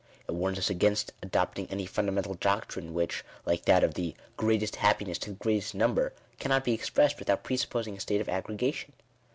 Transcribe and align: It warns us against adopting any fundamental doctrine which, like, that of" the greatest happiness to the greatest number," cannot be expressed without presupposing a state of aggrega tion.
It 0.27 0.31
warns 0.31 0.57
us 0.57 0.71
against 0.71 1.13
adopting 1.21 1.67
any 1.69 1.85
fundamental 1.85 2.33
doctrine 2.33 2.95
which, 2.95 3.23
like, 3.45 3.65
that 3.65 3.83
of" 3.83 3.93
the 3.93 4.15
greatest 4.35 4.77
happiness 4.77 5.19
to 5.19 5.29
the 5.29 5.35
greatest 5.35 5.75
number," 5.75 6.11
cannot 6.39 6.63
be 6.63 6.73
expressed 6.73 7.19
without 7.19 7.43
presupposing 7.43 7.97
a 7.97 7.99
state 7.99 8.19
of 8.21 8.25
aggrega 8.25 8.73
tion. 8.73 8.93